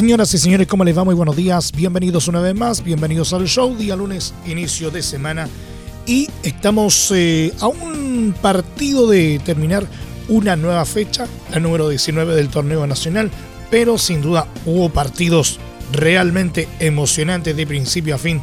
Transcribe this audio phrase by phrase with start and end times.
[0.00, 1.04] Señoras y señores, ¿cómo les va?
[1.04, 1.72] Muy buenos días.
[1.72, 2.82] Bienvenidos una vez más.
[2.82, 3.76] Bienvenidos al show.
[3.76, 5.46] Día lunes, inicio de semana.
[6.06, 9.86] Y estamos eh, a un partido de terminar
[10.28, 13.30] una nueva fecha, la número 19 del torneo nacional.
[13.70, 15.60] Pero sin duda hubo partidos
[15.92, 18.40] realmente emocionantes de principio a fin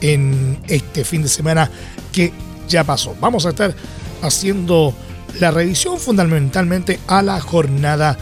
[0.00, 1.70] en este fin de semana
[2.10, 2.32] que
[2.70, 3.14] ya pasó.
[3.20, 3.74] Vamos a estar
[4.22, 4.94] haciendo
[5.40, 8.16] la revisión fundamentalmente a la jornada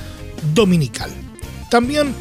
[0.55, 1.13] dominical.
[1.71, 2.13] También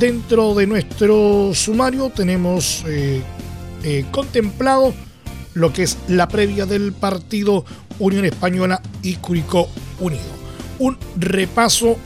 [0.00, 3.20] Dentro de nuestro sumario tenemos eh,
[3.84, 4.94] eh, contemplado
[5.52, 7.66] lo que es la previa del partido
[7.98, 10.22] Unión Española y Curicó Unido.
[10.78, 11.98] Un repaso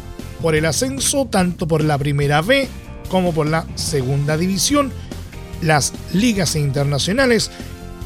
[0.42, 2.66] por el ascenso, tanto por la primera B
[3.08, 4.90] como por la segunda división,
[5.62, 7.52] las ligas internacionales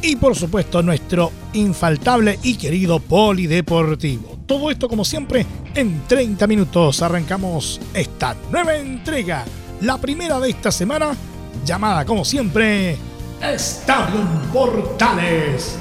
[0.03, 4.39] y por supuesto nuestro infaltable y querido polideportivo.
[4.45, 9.47] Todo esto como siempre en 30 minutos arrancamos esta nueva entrega
[9.81, 11.15] la primera de esta semana,
[11.65, 12.97] llamada como siempre
[13.41, 15.77] Estadio Portales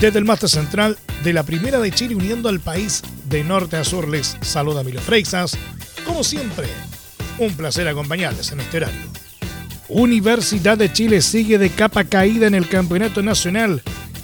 [0.00, 3.84] Desde el máster central de la Primera de Chile uniendo al país de norte a
[3.84, 5.56] sur les saluda Milo Freixas.
[6.04, 6.68] Como siempre,
[7.38, 9.00] un placer acompañarles en este horario.
[9.88, 13.82] Universidad de Chile sigue de capa caída en el Campeonato Nacional,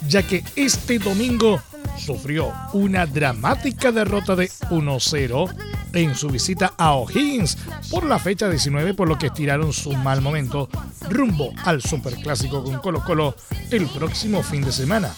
[0.09, 1.61] ya que este domingo
[1.99, 5.55] sufrió una dramática derrota de 1-0
[5.93, 7.59] en su visita a O'Higgins
[7.91, 10.69] por la fecha 19, por lo que estiraron su mal momento
[11.09, 13.35] rumbo al Superclásico con Colo Colo
[13.71, 15.11] el próximo fin de semana.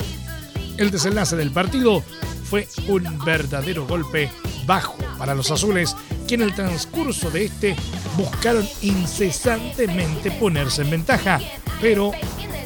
[0.76, 2.02] El desenlace del partido
[2.44, 4.30] fue un verdadero golpe
[4.66, 5.96] bajo para los azules,
[6.34, 7.76] en el transcurso de este
[8.16, 11.40] buscaron incesantemente ponerse en ventaja,
[11.80, 12.12] pero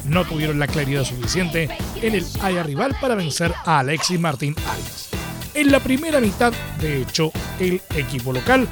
[0.05, 1.69] no tuvieron la claridad suficiente
[2.01, 5.09] en el área rival para vencer a Alexis Martín Arias.
[5.53, 8.67] En la primera mitad, de hecho, el equipo local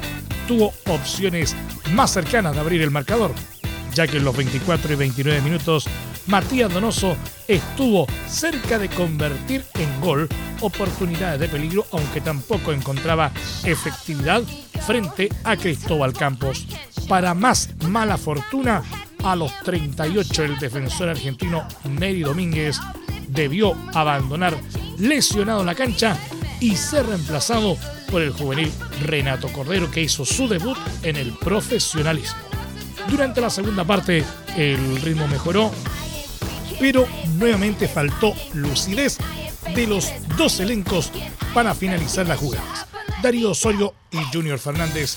[0.46, 1.56] tuvo opciones
[1.92, 3.32] más cercanas de abrir el marcador,
[3.92, 5.88] ya que en los 24 y 29 minutos
[6.26, 7.16] Matías Donoso
[7.46, 10.28] estuvo cerca de convertir en gol
[10.60, 13.30] oportunidades de peligro, aunque tampoco encontraba
[13.64, 14.42] efectividad
[14.86, 16.66] frente a Cristóbal Campos.
[17.08, 18.82] Para más mala fortuna,
[19.22, 22.78] a los 38 el defensor argentino Neri Domínguez
[23.28, 24.56] debió abandonar
[24.98, 26.16] lesionado la cancha
[26.60, 27.76] y ser reemplazado
[28.10, 28.72] por el juvenil
[29.02, 32.38] Renato Cordero que hizo su debut en el profesionalismo.
[33.08, 34.24] Durante la segunda parte
[34.56, 35.70] el ritmo mejoró
[36.78, 39.18] pero nuevamente faltó lucidez
[39.74, 41.10] de los dos elencos
[41.54, 42.86] para finalizar las jugadas.
[43.22, 45.16] Darío Osorio y Junior Fernández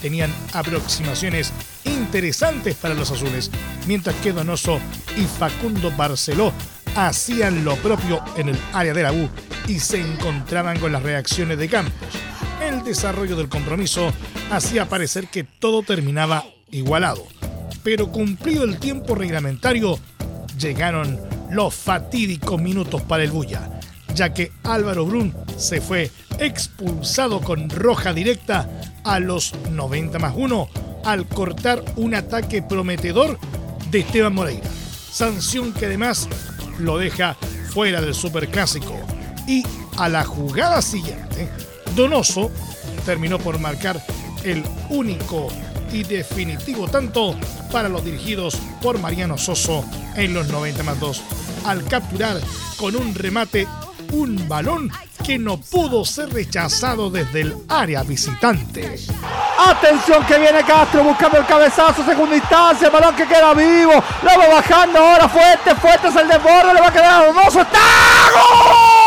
[0.00, 1.52] tenían aproximaciones
[1.84, 3.50] interesantes para los azules,
[3.86, 4.80] mientras que Donoso
[5.16, 6.52] y Facundo Barceló
[6.96, 9.28] hacían lo propio en el área de la U
[9.68, 12.08] y se encontraban con las reacciones de Campos.
[12.62, 14.12] El desarrollo del compromiso
[14.50, 17.26] hacía parecer que todo terminaba igualado,
[17.82, 19.98] pero cumplido el tiempo reglamentario,
[20.60, 21.18] llegaron
[21.50, 23.80] los fatídicos minutos para el Bulla,
[24.14, 28.68] ya que Álvaro Brun se fue expulsado con roja directa
[29.04, 30.68] a los 90 más 1
[31.04, 33.38] al cortar un ataque prometedor
[33.90, 34.68] de Esteban Moreira.
[35.10, 36.28] Sanción que además
[36.78, 37.36] lo deja
[37.72, 38.94] fuera del superclásico.
[39.46, 39.64] Y
[39.96, 41.48] a la jugada siguiente,
[41.96, 42.50] Donoso
[43.04, 44.00] terminó por marcar
[44.44, 45.48] el único
[45.92, 47.36] y definitivo tanto
[47.72, 49.84] para los dirigidos por Mariano Soso
[50.16, 51.22] en los 90 más 2,
[51.66, 52.40] al capturar
[52.76, 53.66] con un remate
[54.12, 54.90] un balón
[55.24, 58.98] que no pudo ser rechazado desde el área visitante.
[59.58, 64.48] Atención que viene Castro buscando el cabezazo, segunda instancia, balón que queda vivo, lo va
[64.54, 67.78] bajando ahora fuerte, fuerte es el desborde, le va a quedar hermoso, está
[68.32, 68.99] gol.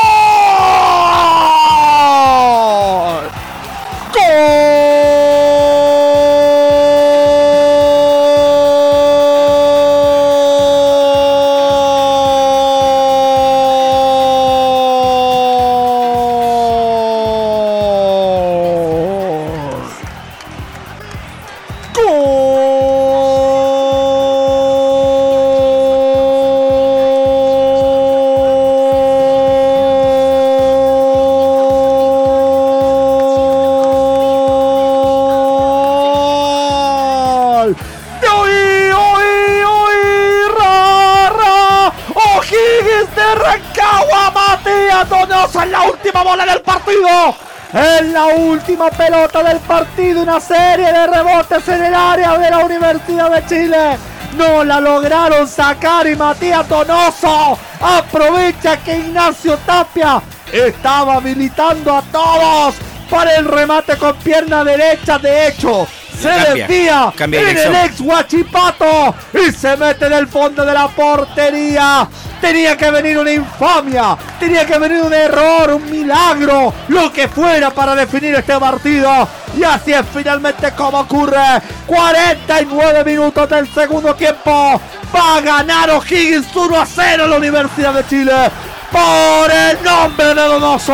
[48.64, 53.46] Última pelota del partido, una serie de rebotes en el área de la Universidad de
[53.46, 53.98] Chile.
[54.38, 60.22] No la lograron sacar y Matías Donoso aprovecha que Ignacio Tapia
[60.54, 62.76] estaba habilitando a todos
[63.10, 65.20] para el remate con pierna derecha.
[65.20, 65.86] De hecho,
[66.22, 72.08] se desvía en el ex Guachipato y se mete en el fondo de la portería.
[72.40, 77.70] Tenía que venir una infamia, tenía que venir un error, un milagro, lo que fuera
[77.72, 79.28] para definir este partido.
[79.58, 81.62] Y así es finalmente como ocurre.
[81.86, 84.82] 49 minutos del segundo tiempo.
[85.16, 88.52] Va a ganar O'Higgins 1 a 0 la Universidad de Chile.
[88.92, 90.94] Por el nombre de Donoso.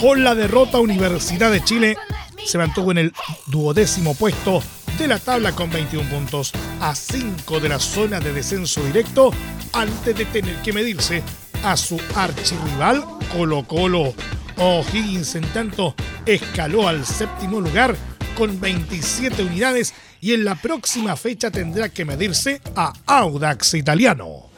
[0.00, 1.96] Con la derrota Universidad de Chile
[2.44, 3.12] se mantuvo en el
[3.46, 4.62] duodécimo puesto
[4.98, 9.30] de la tabla con 21 puntos a 5 de la zona de descenso directo
[9.72, 11.22] antes de tener que medirse
[11.64, 14.14] a su archirrival Colo Colo.
[14.58, 15.94] O'Higgins en tanto
[16.26, 17.96] escaló al séptimo lugar
[18.36, 24.49] con 27 unidades y en la próxima fecha tendrá que medirse a Audax Italiano.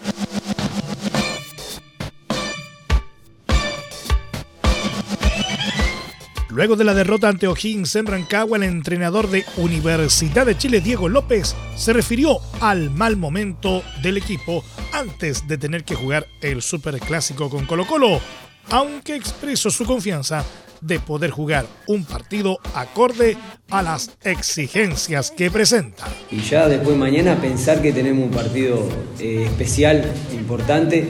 [6.52, 11.08] Luego de la derrota ante O'Higgins en Rancagua, el entrenador de Universidad de Chile, Diego
[11.08, 14.62] López, se refirió al mal momento del equipo
[14.92, 18.20] antes de tener que jugar el Superclásico con Colo Colo,
[18.68, 20.44] aunque expresó su confianza
[20.82, 23.38] de poder jugar un partido acorde
[23.70, 26.04] a las exigencias que presenta.
[26.30, 28.86] Y ya después mañana pensar que tenemos un partido
[29.18, 30.04] eh, especial,
[30.34, 31.08] importante,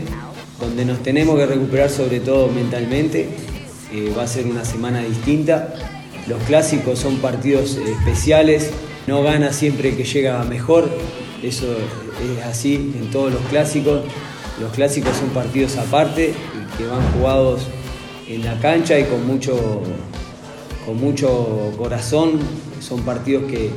[0.60, 3.28] donde nos tenemos que recuperar sobre todo mentalmente
[4.16, 5.74] va a ser una semana distinta.
[6.28, 8.70] Los clásicos son partidos especiales,
[9.06, 10.88] no gana siempre que llega mejor,
[11.42, 14.02] eso es así en todos los clásicos.
[14.60, 16.34] Los clásicos son partidos aparte,
[16.78, 17.62] que van jugados
[18.28, 19.82] en la cancha y con mucho,
[20.86, 22.38] con mucho corazón.
[22.80, 23.70] Son partidos que,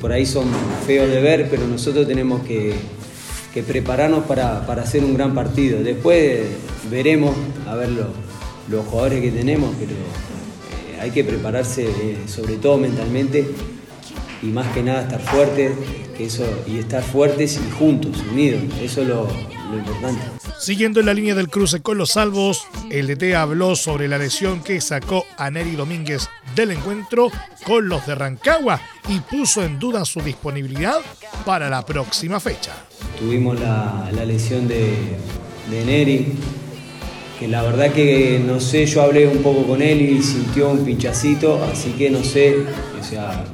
[0.00, 0.46] por ahí son
[0.86, 2.74] feos de ver, pero nosotros tenemos que,
[3.66, 5.80] prepararnos para, para hacer un gran partido.
[5.84, 6.40] Después
[6.90, 7.36] veremos
[7.68, 8.08] a verlo
[8.68, 13.46] los jugadores que tenemos, pero eh, hay que prepararse eh, sobre todo mentalmente
[14.42, 15.72] y más que nada estar fuertes
[16.18, 18.62] eso, y estar fuertes y juntos, unidos.
[18.80, 19.28] Eso es lo,
[19.72, 20.22] importante.
[20.58, 24.62] Siguiendo en la línea del cruce con los salvos, el DT habló sobre la lesión
[24.62, 27.30] que sacó a Neri Domínguez del encuentro
[27.66, 31.00] con los de Rancagua y puso en duda su disponibilidad
[31.44, 32.72] para la próxima fecha.
[33.18, 34.94] Tuvimos la, lesión de,
[35.70, 36.32] de Neri,
[37.38, 40.84] que la verdad que no sé, yo hablé un poco con él y sintió un
[40.84, 42.56] pinchacito, así que no sé,
[43.00, 43.44] o sea,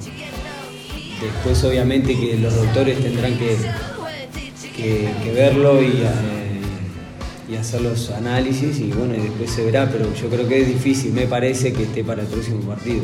[1.21, 3.57] después obviamente que los doctores tendrán que,
[4.77, 10.13] que, verlo y, eh, y, hacer los análisis y bueno, y después se verá, pero
[10.15, 13.03] yo creo que es difícil, me parece que esté para el próximo partido.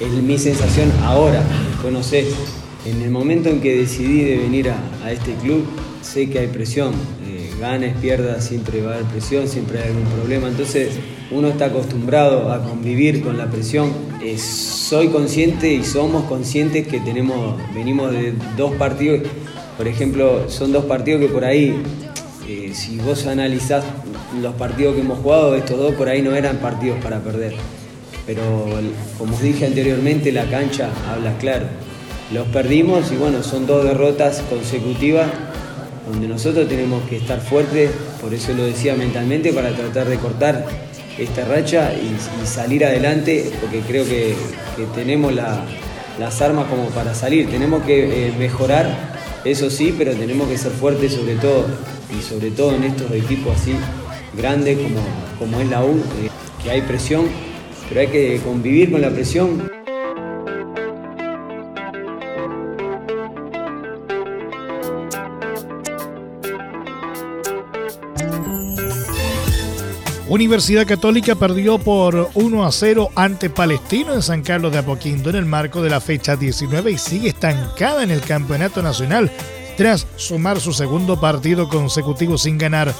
[0.00, 2.26] Es mi sensación ahora, después no sé.
[2.84, 5.64] En el momento en que decidí de venir a, a este club,
[6.02, 6.92] sé que hay presión,
[7.62, 10.48] ganes, pierdas, siempre va a haber presión, siempre hay algún problema.
[10.48, 10.90] Entonces
[11.30, 13.92] uno está acostumbrado a convivir con la presión.
[14.36, 19.20] soy consciente y somos conscientes que tenemos, venimos de dos partidos,
[19.76, 21.80] por ejemplo, son dos partidos que por ahí,
[22.48, 23.84] eh, si vos analizás
[24.40, 27.54] los partidos que hemos jugado, estos dos por ahí no eran partidos para perder.
[28.26, 28.42] Pero
[29.18, 31.66] como os dije anteriormente, la cancha habla claro.
[32.32, 35.28] Los perdimos y bueno, son dos derrotas consecutivas
[36.08, 37.90] donde nosotros tenemos que estar fuertes,
[38.20, 40.66] por eso lo decía mentalmente, para tratar de cortar
[41.18, 44.34] esta racha y, salir adelante, porque creo que,
[44.94, 47.48] tenemos las armas como para salir.
[47.50, 48.86] Tenemos que eh, mejorar,
[49.44, 51.66] eso sí, pero tenemos que ser fuertes sobre todo,
[52.16, 53.74] y sobre todo en estos equipos así
[54.36, 55.00] grandes como,
[55.38, 56.30] como es la U, eh,
[56.62, 57.26] que hay presión,
[57.88, 59.81] pero hay que convivir con la presión.
[70.32, 75.36] Universidad Católica perdió por 1 a 0 ante Palestino en San Carlos de Apoquindo en
[75.36, 79.30] el marco de la fecha 19 y sigue estancada en el Campeonato Nacional
[79.76, 82.94] tras sumar su segundo partido consecutivo sin ganar.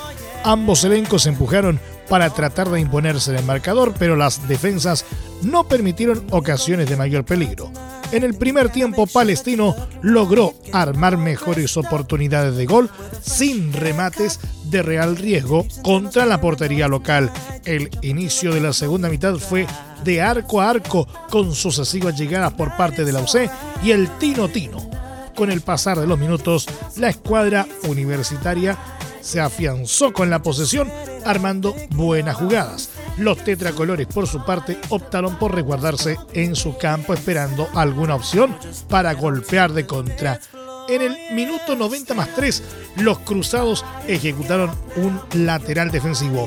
[0.45, 5.07] Ambos elencos se empujaron para tratar de imponerse en el marcador, pero las defensas
[5.41, 7.73] no permitieron ocasiones de mayor peligro.
[8.13, 12.91] En el primer tiempo, Palestino logró armar mejores oportunidades de gol
[13.23, 17.33] sin remates de real riesgo contra la portería local.
[17.65, 19.67] El inicio de la segunda mitad fue
[20.05, 23.51] de arco a arco con sucesivas llegadas por parte de la UC
[23.83, 24.91] y el Tino Tino.
[25.35, 26.67] Con el pasar de los minutos,
[26.97, 28.77] la escuadra universitaria
[29.23, 30.93] se afianzó con la posesión,
[31.25, 32.91] armando buenas jugadas.
[33.19, 38.57] Los tetracolores, por su parte, optaron por resguardarse en su campo esperando alguna opción
[38.89, 40.41] para golpear de contra.
[40.89, 42.63] En el minuto 90 más 3,
[42.97, 46.47] los cruzados ejecutaron un lateral defensivo,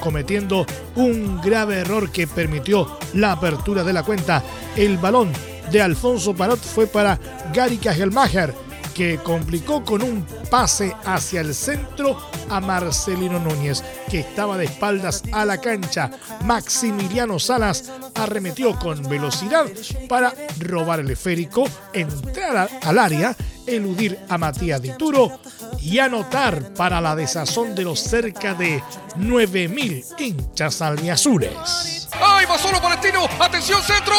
[0.00, 4.42] cometiendo un grave error que permitió la apertura de la cuenta.
[4.74, 5.32] El balón
[5.70, 7.18] de Alfonso Parot fue para
[7.52, 8.54] Gary Kajelmacher,
[8.96, 12.16] que complicó con un pase hacia el centro
[12.48, 16.10] a Marcelino Núñez, que estaba de espaldas a la cancha.
[16.44, 19.66] Maximiliano Salas arremetió con velocidad
[20.08, 23.36] para robar el esférico, entrar al área,
[23.66, 25.40] eludir a Matías Dituro
[25.78, 28.82] y anotar para la desazón de los cerca de
[29.18, 32.08] 9.000 hinchas albiazules.
[32.12, 33.28] ¡Ay, va solo Palestino!
[33.40, 34.14] ¡Atención, centro!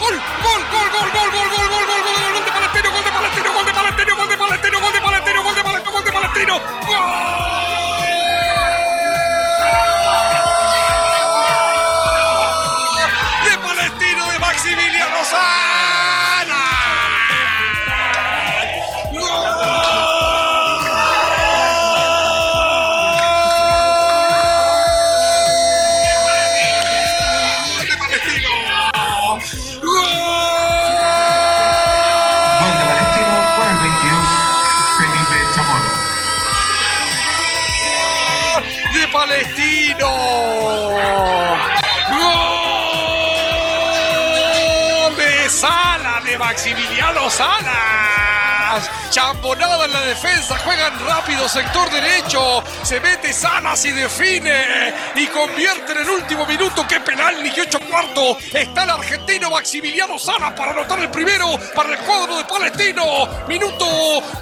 [0.00, 0.14] ¡Gol!
[0.14, 0.22] ¡Gol, gol,
[56.88, 57.42] ¡Qué penal!
[57.42, 58.38] Ni que ocho cuarto.
[58.52, 63.28] Está el argentino Maximiliano Salas para anotar el primero para el cuadro de Palestino.
[63.46, 63.86] Minuto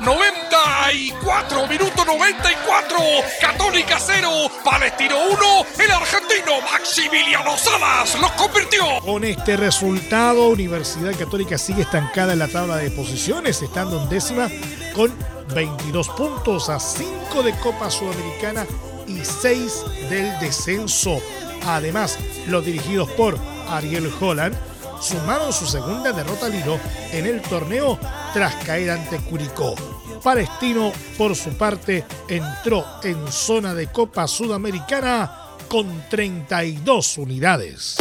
[0.00, 2.98] 94, minuto 94.
[3.40, 4.28] Católica 0,
[4.64, 5.66] Palestino 1.
[5.78, 8.84] El argentino Maximiliano Salas los convirtió.
[9.04, 14.48] Con este resultado, Universidad Católica sigue estancada en la tabla de posiciones, estando en décima
[14.94, 15.12] con
[15.54, 18.66] 22 puntos a 5 de Copa Sudamericana
[19.06, 21.20] y 6 del descenso.
[21.66, 23.38] Además, los dirigidos por
[23.68, 24.56] Ariel Holland
[25.00, 26.78] sumaron su segunda derrota al hilo
[27.12, 27.98] en el torneo
[28.32, 29.74] tras caer ante Curicó.
[30.22, 37.96] Palestino, por su parte, entró en zona de Copa Sudamericana con 32 unidades.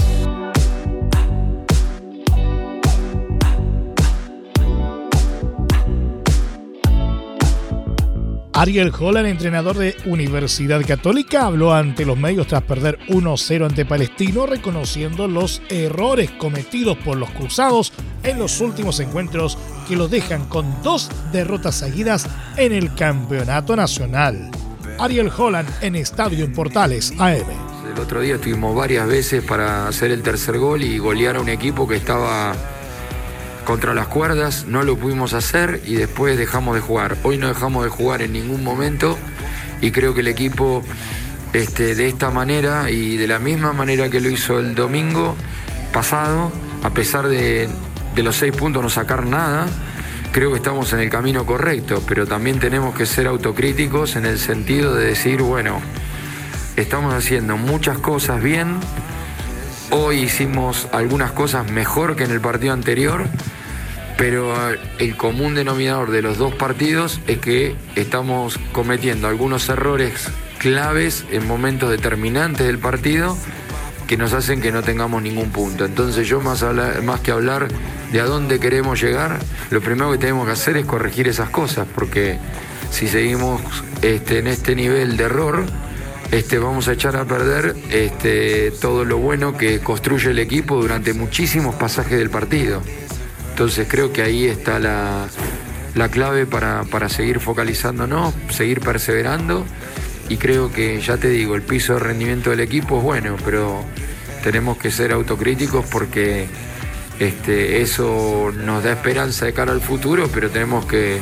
[8.59, 14.45] Ariel Holland, entrenador de Universidad Católica, habló ante los medios tras perder 1-0 ante Palestino,
[14.47, 20.83] reconociendo los errores cometidos por los cruzados en los últimos encuentros que los dejan con
[20.83, 24.51] dos derrotas seguidas en el campeonato nacional.
[24.99, 27.47] Ariel Holland en Estadio en Portales AM.
[27.93, 31.47] El otro día estuvimos varias veces para hacer el tercer gol y golear a un
[31.47, 32.53] equipo que estaba
[33.69, 37.17] contra las cuerdas, no lo pudimos hacer y después dejamos de jugar.
[37.21, 39.15] Hoy no dejamos de jugar en ningún momento
[39.79, 40.81] y creo que el equipo
[41.53, 45.35] este, de esta manera y de la misma manera que lo hizo el domingo
[45.93, 47.69] pasado, a pesar de,
[48.15, 49.67] de los seis puntos no sacar nada,
[50.31, 54.39] creo que estamos en el camino correcto, pero también tenemos que ser autocríticos en el
[54.39, 55.79] sentido de decir, bueno,
[56.75, 58.79] estamos haciendo muchas cosas bien,
[59.91, 63.29] hoy hicimos algunas cosas mejor que en el partido anterior,
[64.19, 64.53] pero
[64.97, 71.47] el común denominador de los dos partidos es que estamos cometiendo algunos errores claves en
[71.47, 73.37] momentos determinantes del partido
[74.07, 75.85] que nos hacen que no tengamos ningún punto.
[75.85, 76.61] Entonces yo más
[77.23, 77.69] que hablar
[78.11, 81.87] de a dónde queremos llegar, lo primero que tenemos que hacer es corregir esas cosas,
[81.95, 82.37] porque
[82.91, 83.61] si seguimos
[84.01, 85.63] este, en este nivel de error,
[86.31, 91.13] este, vamos a echar a perder este, todo lo bueno que construye el equipo durante
[91.13, 92.81] muchísimos pasajes del partido.
[93.59, 95.27] Entonces creo que ahí está la,
[95.93, 99.65] la clave para, para seguir focalizándonos, seguir perseverando
[100.29, 103.83] y creo que, ya te digo, el piso de rendimiento del equipo es bueno, pero
[104.45, 106.47] tenemos que ser autocríticos porque
[107.19, 111.19] este, eso nos da esperanza de cara al futuro, pero tenemos que,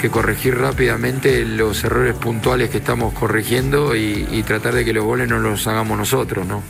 [0.00, 5.04] que corregir rápidamente los errores puntuales que estamos corrigiendo y, y tratar de que los
[5.04, 6.62] goles no los hagamos nosotros, ¿no?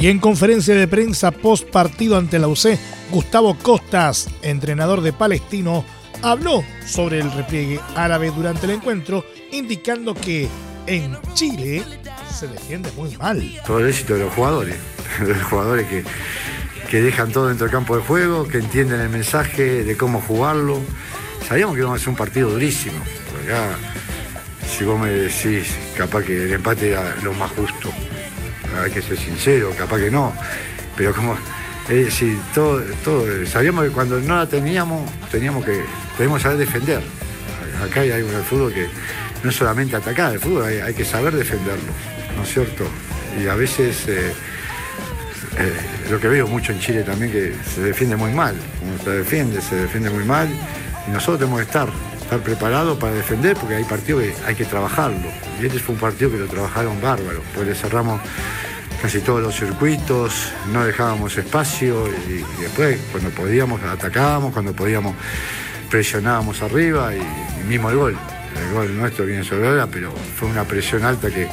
[0.00, 2.78] Y en conferencia de prensa post partido ante la UC,
[3.10, 5.84] Gustavo Costas, entrenador de Palestino,
[6.22, 10.48] habló sobre el repliegue árabe durante el encuentro, indicando que
[10.86, 11.84] en Chile
[12.34, 13.42] se defiende muy mal.
[13.66, 14.76] todo el éxito de los jugadores,
[15.20, 16.02] los jugadores que,
[16.88, 20.80] que dejan todo dentro del campo de juego, que entienden el mensaje de cómo jugarlo.
[21.46, 22.96] Sabíamos que íbamos a hacer un partido durísimo.
[23.44, 23.76] Acá,
[24.66, 27.90] si vos me decís, capaz que el empate era lo más justo.
[28.78, 30.32] Hay que ser sincero, capaz que no.
[30.96, 31.36] Pero como,
[31.88, 35.82] eh, sí, todo, todo, sabíamos que cuando no la teníamos, teníamos que,
[36.16, 37.02] que saber defender.
[37.82, 38.86] Acá hay algo en el fútbol que
[39.42, 41.90] no es solamente atacar, el fútbol hay, hay que saber defenderlo,
[42.36, 42.84] ¿no es cierto?
[43.42, 44.32] Y a veces eh,
[45.58, 45.72] eh,
[46.10, 49.60] lo que veo mucho en Chile también que se defiende muy mal, como se defiende,
[49.60, 50.48] se defiende muy mal
[51.06, 51.88] y nosotros tenemos que estar,
[52.30, 55.26] estar preparados para defender porque hay partidos que hay que trabajarlo.
[55.60, 58.20] Y este fue un partido que lo trabajaron bárbaro, pues le cerramos
[59.02, 65.16] casi todos los circuitos, no dejábamos espacio y, después cuando podíamos atacábamos, cuando podíamos
[65.90, 68.16] presionábamos arriba y, mismo el gol.
[68.56, 71.48] El gol nuestro viene sobre hora, pero fue una presión alta que,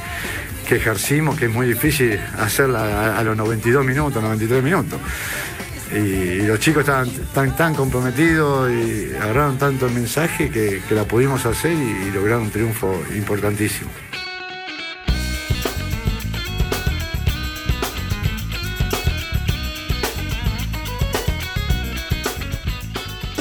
[0.67, 4.99] que ejercimos, que es muy difícil hacerla a, a los 92 minutos, 93 minutos.
[5.93, 11.45] Y, los chicos estaban tan, comprometidos y agarraron tanto el mensaje que, que la pudimos
[11.45, 13.89] hacer y, y lograron un triunfo importantísimo.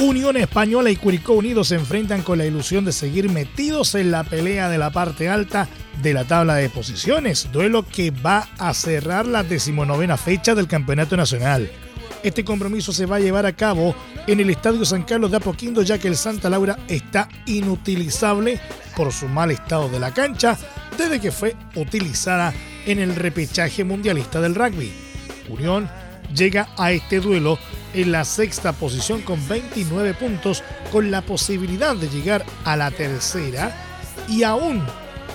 [0.07, 4.23] Unión Española y Curicó Unidos se enfrentan con la ilusión de seguir metidos en la
[4.23, 5.67] pelea de la parte alta
[6.01, 11.17] de la tabla de posiciones, duelo que va a cerrar la decimonovena fecha del Campeonato
[11.17, 11.69] Nacional.
[12.27, 13.95] Este compromiso se va a llevar a cabo
[14.27, 18.59] en el Estadio San Carlos de Apoquindo ya que el Santa Laura está inutilizable
[18.97, 20.57] por su mal estado de la cancha
[20.97, 22.53] desde que fue utilizada
[22.85, 24.91] en el repechaje mundialista del rugby.
[25.47, 25.89] Unión
[26.35, 27.59] llega a este duelo
[27.93, 33.73] en la sexta posición con 29 puntos, con la posibilidad de llegar a la tercera
[34.27, 34.83] y aún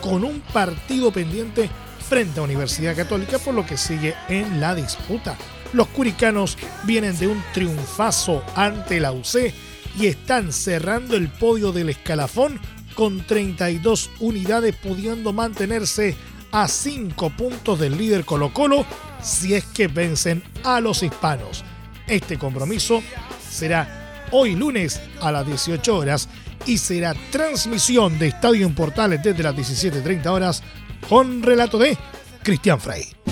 [0.02, 1.70] con un partido pendiente
[2.06, 5.38] frente a Universidad Católica, por lo que sigue en la disputa.
[5.72, 9.52] Los curicanos vienen de un triunfazo ante la UC
[9.98, 12.60] y están cerrando el podio del escalafón
[12.94, 16.14] con 32 unidades, pudiendo mantenerse
[16.50, 18.84] a 5 puntos del líder Colo Colo
[19.22, 21.64] si es que vencen a los hispanos.
[22.06, 23.02] Este compromiso
[23.50, 26.28] será hoy lunes a las 18 horas
[26.66, 30.62] y será transmisión de Estadio en Portales desde las 17.30 horas
[31.08, 31.96] con relato de
[32.42, 33.31] Cristian Frey.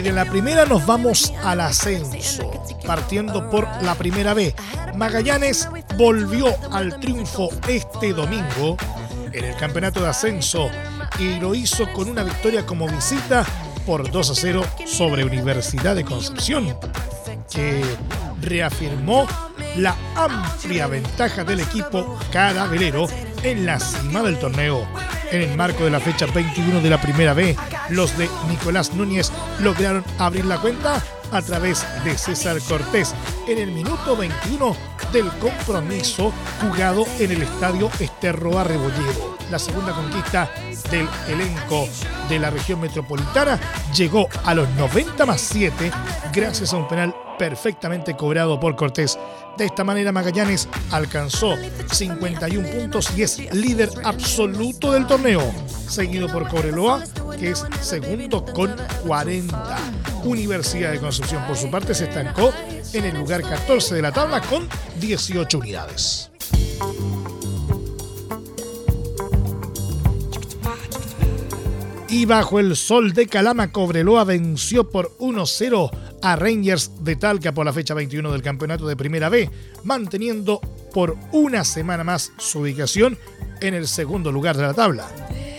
[0.00, 2.50] Y de la primera nos vamos al ascenso,
[2.86, 4.54] partiendo por la primera B.
[4.94, 8.78] Magallanes volvió al triunfo este domingo
[9.30, 10.70] en el campeonato de ascenso
[11.18, 13.44] y lo hizo con una victoria como visita
[13.84, 16.74] por 2 a 0 sobre Universidad de Concepción,
[17.52, 17.84] que
[18.40, 19.26] reafirmó
[19.76, 23.06] la amplia ventaja del equipo carabelero
[23.42, 24.88] en la cima del torneo.
[25.30, 27.56] En el marco de la fecha 21 de la primera B,
[27.90, 33.14] los de Nicolás Núñez lograron abrir la cuenta a través de César Cortés
[33.46, 34.76] en el minuto 21
[35.12, 39.36] del compromiso jugado en el estadio Esterroa Rebolledo.
[39.52, 40.50] La segunda conquista
[40.90, 41.88] del elenco
[42.28, 43.58] de la región metropolitana
[43.94, 45.92] llegó a los 90 más 7
[46.32, 49.18] gracias a un penal perfectamente cobrado por Cortés.
[49.56, 51.56] De esta manera Magallanes alcanzó
[51.90, 55.50] 51 puntos y es líder absoluto del torneo,
[55.88, 57.02] seguido por Cobreloa,
[57.38, 58.76] que es segundo con
[59.06, 59.78] 40.
[60.24, 62.52] Universidad de Concepción, por su parte, se estancó
[62.92, 64.68] en el lugar 14 de la tabla con
[65.00, 66.30] 18 unidades.
[72.10, 75.90] Y bajo el sol de Calama, Cobreloa venció por 1-0
[76.22, 79.50] a Rangers de Talca por la fecha 21 del campeonato de Primera B,
[79.84, 80.60] manteniendo
[80.92, 83.18] por una semana más su ubicación
[83.60, 85.08] en el segundo lugar de la tabla.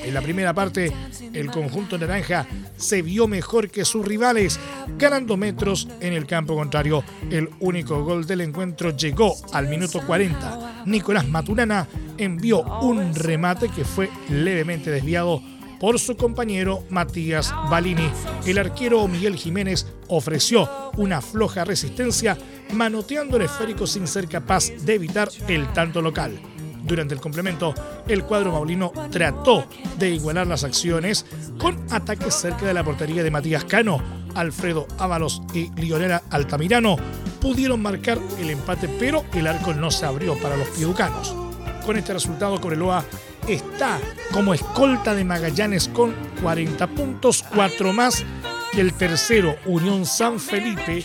[0.03, 0.91] En la primera parte,
[1.33, 4.59] el conjunto naranja se vio mejor que sus rivales,
[4.97, 7.03] ganando metros en el campo contrario.
[7.29, 10.83] El único gol del encuentro llegó al minuto 40.
[10.87, 15.41] Nicolás Maturana envió un remate que fue levemente desviado
[15.81, 18.07] por su compañero Matías Balini.
[18.45, 22.37] El arquero Miguel Jiménez ofreció una floja resistencia,
[22.73, 26.39] manoteando el esférico sin ser capaz de evitar el tanto local.
[26.83, 27.73] Durante el complemento,
[28.07, 29.65] el cuadro maulino trató
[29.97, 31.25] de igualar las acciones
[31.57, 34.03] con ataques cerca de la portería de Matías Cano.
[34.35, 36.95] Alfredo Ábalos y Lionel Altamirano
[37.39, 41.35] pudieron marcar el empate, pero el arco no se abrió para los piucanos.
[41.85, 43.03] Con este resultado, Coreloa
[43.47, 43.99] está
[44.31, 48.23] como escolta de Magallanes con 40 puntos, 4 más
[48.71, 51.03] que el tercero, Unión San Felipe,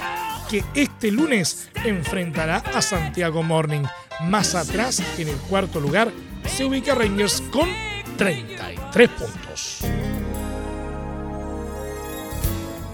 [0.49, 3.83] que este lunes enfrentará a Santiago Morning.
[4.23, 6.13] Más atrás, en el cuarto lugar,
[6.47, 7.69] se ubica Rangers con
[8.17, 9.81] 33 puntos.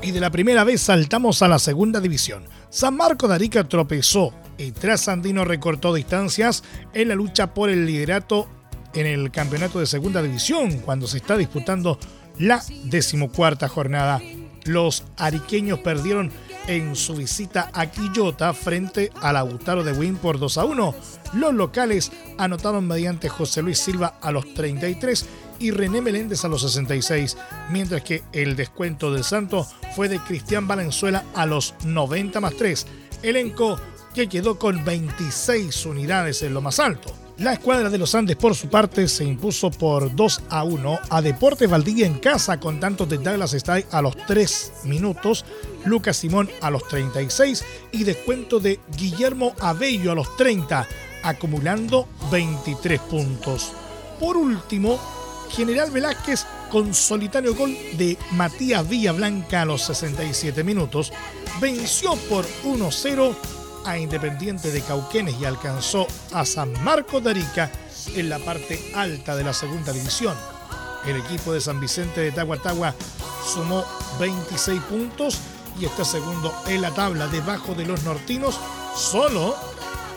[0.02, 2.44] Y de la primera vez saltamos a la segunda división.
[2.70, 8.48] San Marco de Arica tropezó y Trasandino recortó distancias en la lucha por el liderato
[8.94, 11.98] en el campeonato de segunda división cuando se está disputando
[12.38, 14.20] la decimocuarta jornada.
[14.64, 16.30] Los ariqueños perdieron
[16.68, 20.94] en su visita a Quillota frente al Lautaro de Win por 2 a 1.
[21.34, 25.26] Los locales anotaron mediante José Luis Silva a los 33
[25.58, 27.36] y René Meléndez a los 66,
[27.70, 32.86] mientras que el descuento del Santo fue de Cristian Valenzuela a los 90 más 3.
[33.22, 33.80] Elenco
[34.14, 37.21] que quedó con 26 unidades en lo más alto.
[37.38, 41.22] La escuadra de los Andes, por su parte, se impuso por 2 a 1 a
[41.22, 45.44] Deportes Valdivia en casa con tantos de Douglas Stay a los 3 minutos,
[45.84, 50.86] Lucas Simón a los 36 y descuento de Guillermo Abello a los 30,
[51.22, 53.72] acumulando 23 puntos.
[54.20, 55.00] Por último,
[55.50, 61.12] General Velázquez con solitario gol de Matías Villablanca a los 67 minutos,
[61.60, 63.34] venció por 1-0
[63.84, 67.70] a Independiente de Cauquenes y alcanzó a San Marcos de Arica
[68.14, 70.34] en la parte alta de la segunda división.
[71.06, 72.94] El equipo de San Vicente de Tahuatagua
[73.44, 73.84] sumó
[74.20, 75.38] 26 puntos
[75.80, 78.58] y está segundo en la tabla debajo de los nortinos
[78.96, 79.56] solo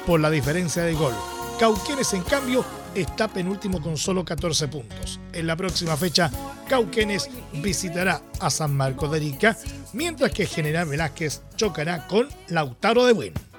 [0.06, 1.14] por la diferencia de gol.
[1.60, 5.20] Cauquenes en cambio está penúltimo con solo 14 puntos.
[5.34, 6.30] En la próxima fecha,
[6.68, 9.58] Cauquenes visitará a San Marcos de Arica,
[9.94, 13.55] mientras que General Velázquez chocará con Lautaro de Buen.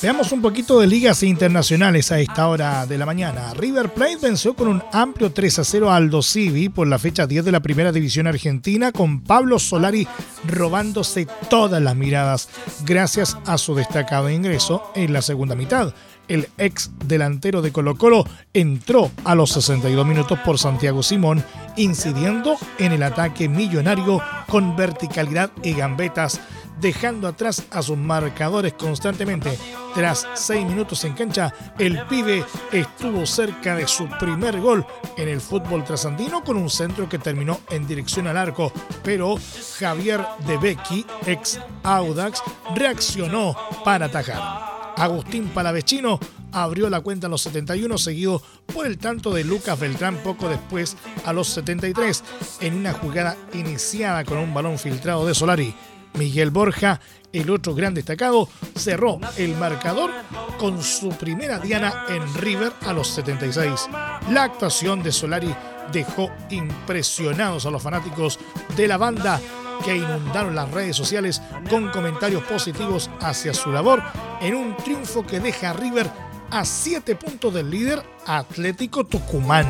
[0.00, 3.52] Veamos un poquito de ligas internacionales a esta hora de la mañana.
[3.54, 7.26] River Plate venció con un amplio 3 a 0 al Aldo Civi por la fecha
[7.26, 10.06] 10 de la Primera División Argentina, con Pablo Solari
[10.46, 12.48] robándose todas las miradas
[12.84, 15.92] gracias a su destacado ingreso en la segunda mitad.
[16.28, 21.42] El ex delantero de Colo Colo entró a los 62 minutos por Santiago Simón,
[21.76, 26.40] incidiendo en el ataque millonario con verticalidad y gambetas
[26.80, 29.58] dejando atrás a sus marcadores constantemente.
[29.94, 34.86] Tras seis minutos en cancha, el pibe estuvo cerca de su primer gol
[35.16, 39.36] en el fútbol trasandino con un centro que terminó en dirección al arco, pero
[39.78, 42.42] Javier De Becky, ex Audax,
[42.74, 44.68] reaccionó para atajar.
[44.96, 46.18] Agustín Palavecino
[46.52, 50.96] abrió la cuenta a los 71, seguido por el tanto de Lucas Beltrán poco después
[51.24, 52.24] a los 73,
[52.60, 55.74] en una jugada iniciada con un balón filtrado de Solari.
[56.18, 57.00] Miguel Borja,
[57.32, 60.10] el otro gran destacado, cerró el marcador
[60.58, 63.88] con su primera diana en River a los 76.
[64.30, 65.54] La actuación de Solari
[65.92, 68.38] dejó impresionados a los fanáticos
[68.76, 69.40] de la banda
[69.84, 74.02] que inundaron las redes sociales con comentarios positivos hacia su labor
[74.40, 76.10] en un triunfo que deja a River
[76.50, 79.66] a 7 puntos del líder Atlético Tucumán.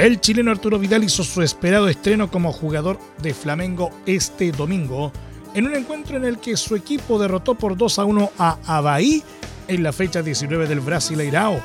[0.00, 5.12] El chileno Arturo Vidal hizo su esperado estreno como jugador de Flamengo este domingo,
[5.52, 9.22] en un encuentro en el que su equipo derrotó por 2 a 1 a Abahí
[9.68, 11.60] en la fecha 19 del Brasileirao.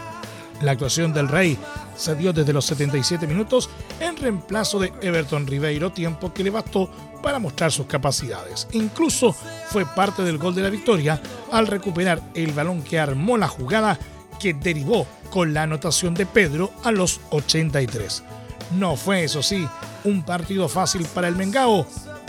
[0.61, 1.57] La actuación del Rey
[1.95, 3.69] se dio desde los 77 minutos
[4.01, 6.89] en reemplazo de Everton Ribeiro, tiempo que le bastó
[7.23, 8.67] para mostrar sus capacidades.
[8.73, 9.33] Incluso
[9.69, 11.21] fue parte del gol de la victoria
[11.53, 13.97] al recuperar el balón que armó la jugada
[14.39, 18.23] que derivó con la anotación de Pedro a los 83.
[18.77, 19.67] No fue, eso sí,
[20.03, 21.85] un partido fácil para el Mengao,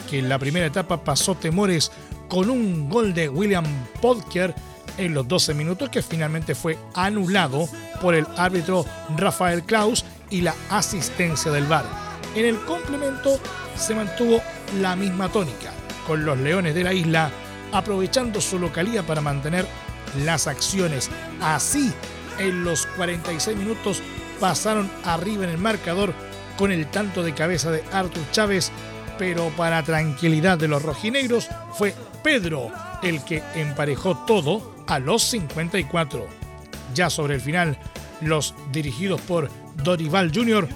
[0.08, 1.90] que en la primera etapa pasó temores
[2.28, 3.64] con un gol de William
[4.00, 4.54] Podker
[4.98, 7.68] en los 12 minutos que finalmente fue anulado
[8.00, 8.84] por el árbitro
[9.16, 11.84] Rafael Klaus y la asistencia del VAR.
[12.34, 13.38] En el complemento
[13.76, 14.40] se mantuvo
[14.80, 15.72] la misma tónica,
[16.06, 17.30] con los Leones de la isla
[17.72, 19.66] aprovechando su localía para mantener
[20.24, 21.10] las acciones.
[21.40, 21.92] Así,
[22.38, 24.02] en los 46 minutos
[24.40, 26.12] pasaron arriba en el marcador
[26.56, 28.70] con el tanto de cabeza de Artur Chávez,
[29.18, 32.70] pero para tranquilidad de los rojinegros fue Pedro
[33.02, 36.26] el que emparejó todo a los 54.
[36.94, 37.78] Ya sobre el final,
[38.20, 39.50] los dirigidos por
[39.82, 40.68] Dorival Jr.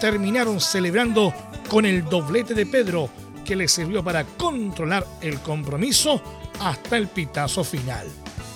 [0.00, 1.34] terminaron celebrando
[1.68, 3.10] con el doblete de Pedro
[3.44, 6.22] que le sirvió para controlar el compromiso
[6.60, 8.06] hasta el pitazo final.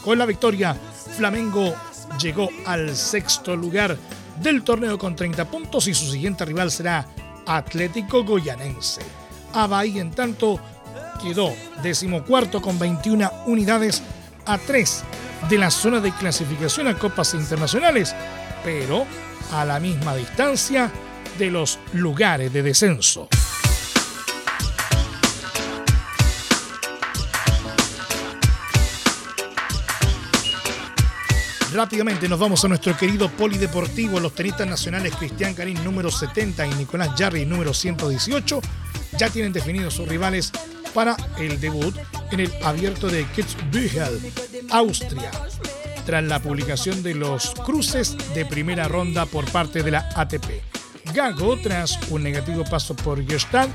[0.05, 0.77] Con la victoria,
[1.17, 1.75] Flamengo
[2.21, 3.97] llegó al sexto lugar
[4.43, 7.07] del torneo con 30 puntos y su siguiente rival será
[7.47, 9.03] Atlético Goyanense.
[9.53, 10.59] Abahí, en tanto,
[11.23, 14.03] quedó decimocuarto con 21 unidades
[14.47, 15.05] a 3
[15.49, 18.15] de la zona de clasificación a copas internacionales,
[18.65, 19.07] pero
[19.53, 20.91] a la misma distancia
[21.39, 23.29] de los lugares de descenso.
[31.73, 34.19] Rápidamente nos vamos a nuestro querido polideportivo.
[34.19, 38.61] Los tenistas nacionales Cristian Karim número 70 y Nicolás Jarry número 118
[39.17, 40.51] ya tienen definidos sus rivales
[40.93, 41.95] para el debut
[42.33, 44.33] en el abierto de Kitzbühel,
[44.71, 45.31] Austria,
[46.05, 50.47] tras la publicación de los cruces de primera ronda por parte de la ATP.
[51.15, 53.71] Gago, tras un negativo paso por Gestalt,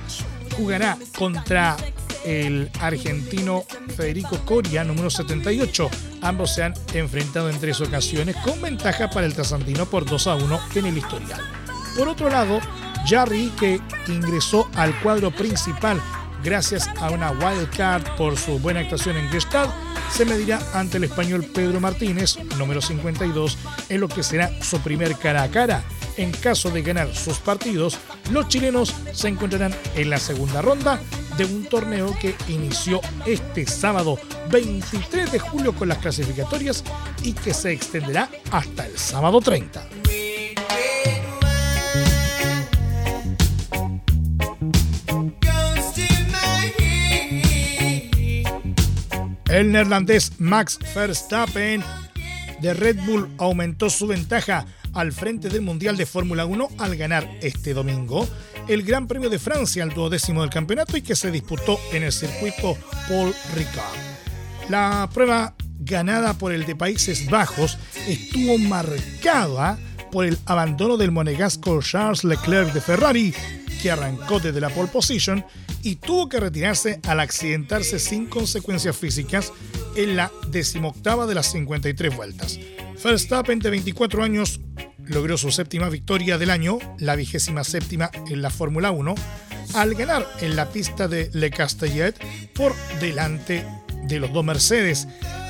[0.58, 1.78] jugará contra
[2.26, 3.64] el argentino
[3.96, 5.90] Federico Coria, número 78.
[6.22, 10.36] Ambos se han enfrentado en tres ocasiones con ventaja para el trasandino por 2 a
[10.36, 11.42] 1 en el historial.
[11.98, 12.60] Por otro lado,
[13.08, 16.02] Jarry, que ingresó al cuadro principal
[16.44, 19.72] gracias a una wild card por su buena actuación en Gestalt,
[20.12, 23.58] se medirá ante el español Pedro Martínez, número 52,
[23.90, 25.84] en lo que será su primer cara a cara.
[26.18, 27.98] En caso de ganar sus partidos,
[28.32, 31.02] los chilenos se encontrarán en la segunda ronda
[31.38, 34.18] de un torneo que inició este sábado
[34.52, 36.84] 23 de julio con las clasificatorias
[37.24, 39.86] y que se extenderá hasta el sábado 30.
[49.50, 51.82] El neerlandés Max Verstappen
[52.62, 54.66] de Red Bull aumentó su ventaja
[54.96, 58.28] al frente del Mundial de Fórmula 1 al ganar este domingo
[58.68, 62.12] el Gran Premio de Francia, el duodécimo del campeonato y que se disputó en el
[62.12, 62.76] circuito
[63.08, 63.96] Paul Ricard.
[64.70, 67.78] La prueba ganada por el de Países Bajos
[68.08, 69.78] estuvo marcada
[70.12, 73.34] por el abandono del monegasco Charles Leclerc de Ferrari,
[73.82, 75.46] que arrancó desde la pole position
[75.84, 79.54] y tuvo que retirarse al accidentarse sin consecuencias físicas
[79.96, 82.60] en la decimoctava de las 53 vueltas.
[83.04, 84.60] Verstappen, de 24 años,
[85.08, 89.16] logró su séptima victoria del año, la vigésima séptima en la Fórmula 1,
[89.74, 92.16] al ganar en la pista de Le Castellet
[92.54, 93.66] por delante
[94.04, 95.08] de los dos Mercedes,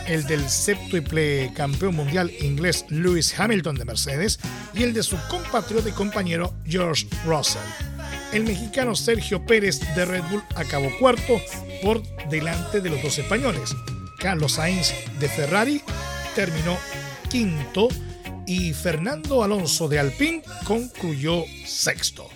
[0.08, 4.40] el del séptuple campeón mundial inglés Lewis Hamilton de Mercedes
[4.74, 7.62] y el de su compatriota y compañero George Russell.
[8.32, 11.42] El mexicano Sergio Pérez de Red Bull acabó cuarto
[11.82, 13.76] por delante de los dos españoles.
[14.20, 15.82] Carlos Sainz de Ferrari
[16.36, 16.78] terminó
[17.30, 17.88] quinto
[18.48, 22.28] y Fernando Alonso de Alpine concluyó sexto.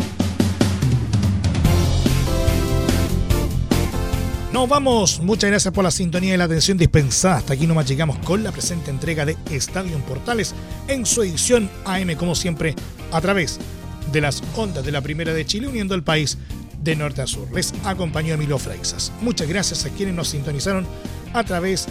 [4.52, 7.38] Nos vamos, muchas gracias por la sintonía y la atención dispensada.
[7.38, 10.56] Hasta aquí nomás llegamos con la presente entrega de Estadio Portales
[10.88, 12.74] en su edición AM, como siempre,
[13.12, 13.60] a través
[14.12, 16.38] de las ondas de la Primera de Chile, uniendo el país
[16.82, 17.48] de norte a sur.
[17.54, 19.12] Les acompañó Emilio Freixas.
[19.22, 20.88] Muchas gracias a quienes nos sintonizaron
[21.34, 21.90] a través de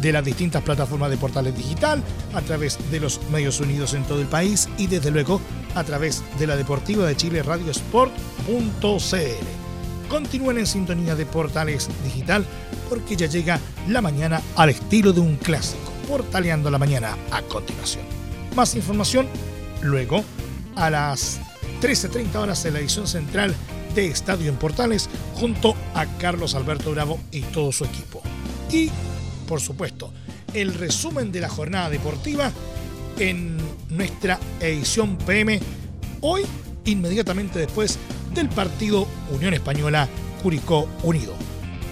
[0.00, 2.02] de las distintas plataformas de portales digital,
[2.34, 5.40] a través de los medios unidos en todo el país y desde luego
[5.74, 9.16] a través de la Deportiva de Chile Radio Sport.cl.
[10.08, 12.44] Continúen en sintonía de portales digital
[12.88, 18.04] porque ya llega la mañana al estilo de un clásico, portaleando la mañana a continuación.
[18.56, 19.28] Más información
[19.82, 20.24] luego
[20.74, 21.40] a las
[21.80, 23.54] 13.30 horas en la edición central
[23.94, 28.22] de Estadio en Portales junto a Carlos Alberto Bravo y todo su equipo.
[28.70, 28.90] Y
[29.50, 30.10] por supuesto,
[30.54, 32.52] el resumen de la jornada deportiva
[33.18, 33.56] en
[33.88, 35.58] nuestra edición PM
[36.20, 36.42] hoy,
[36.84, 37.98] inmediatamente después
[38.32, 40.08] del partido Unión Española
[40.40, 41.34] Curicó Unido.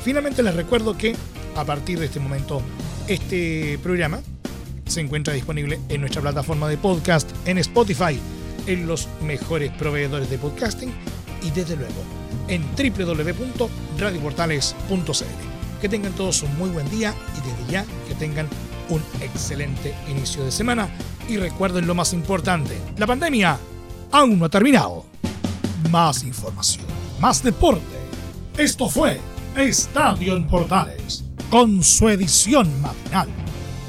[0.04, 1.16] Finalmente les recuerdo que
[1.56, 2.62] a partir de este momento
[3.08, 4.20] este programa
[4.86, 8.20] se encuentra disponible en nuestra plataforma de podcast en Spotify,
[8.68, 10.92] en los mejores proveedores de podcasting
[11.42, 12.04] y desde luego
[12.46, 15.57] en www.radioportales.cl.
[15.80, 18.48] Que tengan todos un muy buen día y desde ya que tengan
[18.88, 20.88] un excelente inicio de semana.
[21.28, 23.58] Y recuerden lo más importante, la pandemia
[24.10, 25.04] aún no ha terminado.
[25.90, 26.86] Más información,
[27.20, 27.98] más deporte.
[28.56, 29.20] Esto fue
[29.56, 33.28] Estadio en Portales, con su edición matinal.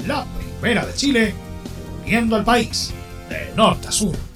[0.06, 0.24] La
[0.60, 1.34] primera de Chile,
[2.02, 2.92] uniendo al país
[3.28, 4.29] de norte a sur.